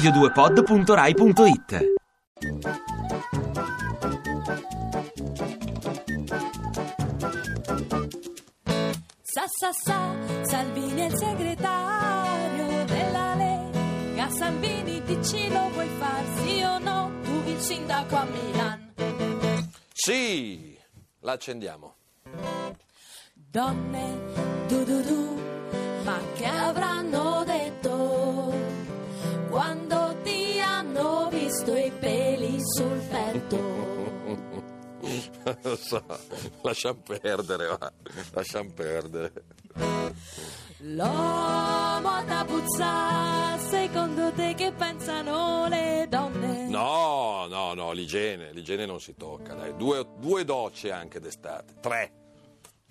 [0.00, 1.70] radio2pod.rai.it
[9.22, 14.30] Sa sa sa, Salvini è il segretario della Lega.
[14.30, 17.12] Salvini dici lo vuoi far sì o no?
[17.22, 18.92] Tu il sindaco a Milan.
[19.92, 20.76] Sì,
[21.20, 21.94] l'accendiamo.
[23.34, 24.18] Donne,
[24.68, 25.29] du du du,
[31.60, 33.58] visto i peli sul petto?
[35.62, 36.02] Lo so,
[36.62, 37.92] lasciamo perdere, va.
[38.32, 39.32] Lasciamo perdere.
[40.78, 46.68] L'uomo da puzza, secondo te che pensano le donne?
[46.68, 49.76] No, no, no, l'igiene, l'igiene non si tocca, dai.
[49.76, 51.74] Due, due docce anche d'estate.
[51.80, 52.12] Tre.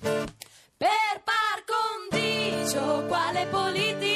[0.00, 4.07] Per par condicio, quale politica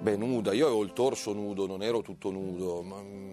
[0.00, 3.00] Beh, nuda, io avevo il torso nudo, non ero tutto nudo, ma...
[3.00, 3.32] mm,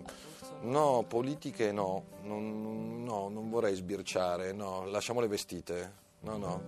[0.64, 6.62] No, politiche no, non, no, non vorrei sbirciare, no, lasciamo le vestite, no, no.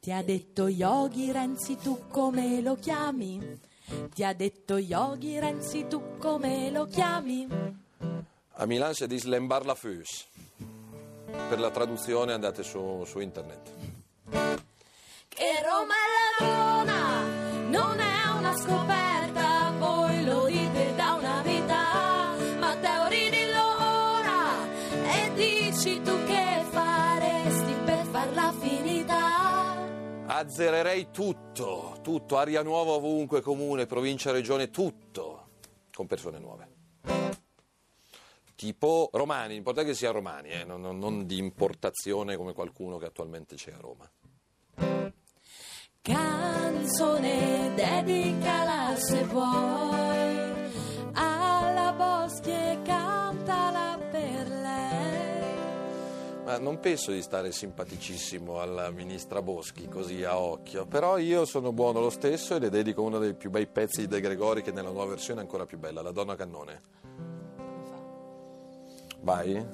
[0.00, 3.60] Ti ha detto Yogi Renzi, tu come lo chiami?
[4.12, 7.46] Ti ha detto Yogi Renzi, tu come lo chiami?
[8.54, 10.26] A Milano si dice Lembar la Fus.
[11.48, 13.70] Per la traduzione andate su, su internet.
[15.28, 16.69] Che Roma è la luna,
[30.40, 35.48] Azzererei tutto, tutto, aria nuova ovunque, comune, provincia, regione, tutto,
[35.92, 36.68] con persone nuove.
[38.54, 43.04] Tipo romani, l'importante è che sia romani, eh, non, non- di importazione come qualcuno che
[43.04, 44.10] attualmente c'è a Roma.
[46.00, 50.09] Canzone dedicala se vuoi
[56.50, 61.70] Ma non penso di stare simpaticissimo alla ministra Boschi, così a occhio, però io sono
[61.70, 64.72] buono lo stesso e le dedico uno dei più bei pezzi di De Gregori che
[64.72, 66.80] nella nuova versione è ancora più bella, La donna cannone.
[69.20, 69.64] Vai.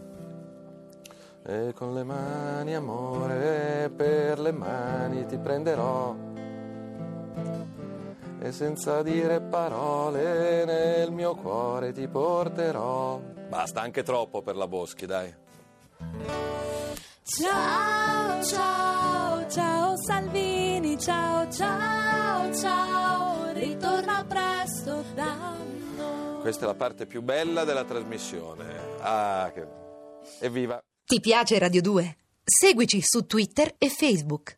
[1.47, 6.15] E con le mani, amore, per le mani ti prenderò.
[8.39, 13.19] E senza dire parole nel mio cuore ti porterò.
[13.49, 15.45] Basta, anche troppo per la Boschi, dai.
[17.25, 25.57] Ciao, ciao, ciao Salvini, ciao, ciao, ciao, ritorna presto da
[25.97, 26.41] noi.
[26.41, 28.65] Questa è la parte più bella della trasmissione.
[29.01, 29.67] Ah, che...
[30.41, 30.79] Evviva!
[31.05, 32.17] Ti piace Radio 2?
[32.45, 34.55] Seguici su Twitter e Facebook.